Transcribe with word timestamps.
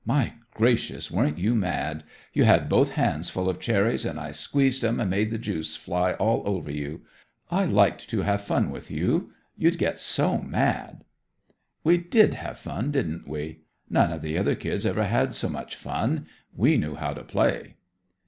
My 0.03 0.33
gracious, 0.55 1.11
weren't 1.11 1.37
you 1.37 1.53
mad! 1.53 2.03
You 2.33 2.43
had 2.45 2.67
both 2.67 2.93
hands 2.93 3.29
full 3.29 3.47
of 3.47 3.59
cherries, 3.59 4.03
and 4.03 4.19
I 4.19 4.31
squeezed 4.31 4.83
'em 4.83 4.99
and 4.99 5.11
made 5.11 5.29
the 5.29 5.37
juice 5.37 5.75
fly 5.75 6.13
all 6.13 6.41
over 6.43 6.71
you. 6.71 7.01
I 7.51 7.65
liked 7.65 8.09
to 8.09 8.21
have 8.23 8.41
fun 8.41 8.71
with 8.71 8.89
you; 8.89 9.31
you'd 9.55 9.77
get 9.77 9.99
so 9.99 10.39
mad." 10.39 11.03
"We 11.83 11.99
did 11.99 12.33
have 12.33 12.57
fun, 12.57 12.89
didn't 12.89 13.27
we? 13.27 13.59
None 13.91 14.11
of 14.11 14.23
the 14.23 14.39
other 14.39 14.55
kids 14.55 14.87
ever 14.87 15.03
had 15.03 15.35
so 15.35 15.49
much 15.49 15.75
fun. 15.75 16.25
We 16.51 16.77
knew 16.77 16.95
how 16.95 17.13
to 17.13 17.23
play." 17.23 17.75